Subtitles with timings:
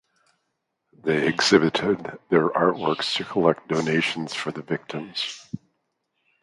[1.03, 5.45] They exhibited their artworks to collect donations for the victims.